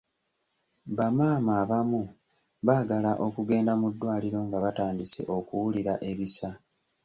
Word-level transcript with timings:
Ba 0.95 1.05
maama 1.17 1.51
abamu 1.63 2.01
baagala 2.65 3.11
okugenda 3.27 3.73
mu 3.81 3.87
ddwaliro 3.93 4.39
nga 4.47 4.57
batandise 4.63 5.21
okuwulira 5.37 5.93
ebisa. 6.09 6.49